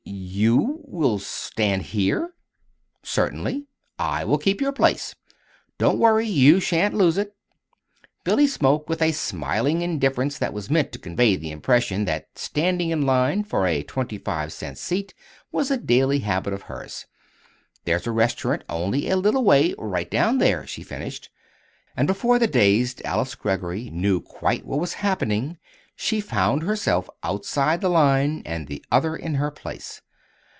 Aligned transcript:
"You 0.43 0.81
will 0.85 1.19
stand 1.19 1.83
here?" 1.83 2.33
"Certainly; 3.03 3.67
I 3.99 4.25
will 4.25 4.37
keep 4.39 4.59
your 4.59 4.71
place. 4.73 5.13
Don't 5.77 5.97
worry. 5.99 6.27
You 6.27 6.59
sha'n't 6.59 6.93
lose 6.95 7.17
it." 7.17 7.35
Billy 8.23 8.45
spoke 8.47 8.89
with 8.89 9.01
a 9.01 9.11
smiling 9.13 9.81
indifference 9.81 10.37
that 10.39 10.53
was 10.53 10.69
meant 10.69 10.91
to 10.93 10.99
convey 10.99 11.35
the 11.37 11.51
impression 11.51 12.05
that 12.05 12.27
standing 12.37 12.89
in 12.89 13.03
line 13.03 13.43
for 13.43 13.65
a 13.67 13.83
twenty 13.83 14.17
five 14.17 14.51
cent 14.51 14.77
seat 14.77 15.13
was 15.51 15.69
a 15.71 15.77
daily 15.77 16.19
habit 16.19 16.53
of 16.53 16.63
hers. 16.63 17.05
"There's 17.85 18.05
a 18.07 18.11
restaurant 18.11 18.63
only 18.67 19.09
a 19.09 19.15
little 19.17 19.43
way 19.43 19.73
right 19.77 20.09
down 20.09 20.39
there," 20.39 20.65
she 20.67 20.81
finished. 20.83 21.29
And 21.95 22.07
before 22.07 22.39
the 22.39 22.47
dazed 22.47 23.01
Alice 23.05 23.35
Greggory 23.35 23.89
knew 23.91 24.19
quite 24.19 24.65
what 24.65 24.79
was 24.79 24.93
happening 24.95 25.57
she 25.95 26.19
found 26.21 26.63
herself 26.63 27.09
outside 27.23 27.81
the 27.81 27.89
line, 27.89 28.41
and 28.45 28.67
the 28.67 28.83
other 28.91 29.15
in 29.15 29.35
her 29.35 29.51
place. 29.51 30.01